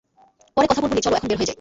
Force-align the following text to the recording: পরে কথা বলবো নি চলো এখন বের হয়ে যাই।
পরে 0.57 0.65
কথা 0.67 0.81
বলবো 0.81 0.95
নি 0.95 1.01
চলো 1.03 1.15
এখন 1.17 1.27
বের 1.27 1.37
হয়ে 1.37 1.41
যাই। 1.41 1.49